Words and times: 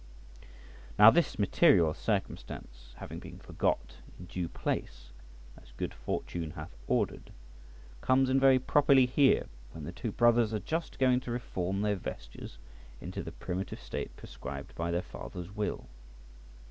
Now 0.97 1.11
this 1.11 1.37
material 1.37 1.93
circumstance 1.93 2.95
having 2.97 3.19
been 3.19 3.37
forgot 3.37 3.97
in 4.17 4.25
due 4.25 4.49
place, 4.49 5.11
as 5.55 5.73
good 5.77 5.93
fortune 5.93 6.49
hath 6.49 6.75
ordered, 6.87 7.31
comes 8.01 8.27
in 8.27 8.39
very 8.39 8.57
properly 8.57 9.05
here, 9.05 9.45
when 9.73 9.83
the 9.83 9.91
two 9.91 10.11
brothers 10.11 10.55
are 10.55 10.59
just 10.59 10.97
going 10.97 11.19
to 11.19 11.31
reform 11.31 11.83
their 11.83 11.97
vestures 11.97 12.57
into 12.99 13.21
the 13.21 13.31
primitive 13.31 13.79
state 13.79 14.15
prescribed 14.15 14.73
by 14.73 14.89
their 14.89 15.03
father's 15.03 15.55
will. 15.55 15.85